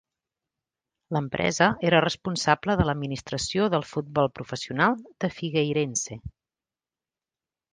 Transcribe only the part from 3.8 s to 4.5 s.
futbol